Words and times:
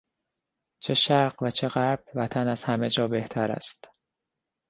چه 0.83 0.93
شرق 0.93 1.43
و 1.43 1.49
چه 1.51 1.67
غرب 1.69 2.03
وطن 2.15 2.47
از 2.47 2.63
همهجا 2.63 3.07
بهتر 3.07 3.51
است! 3.51 3.89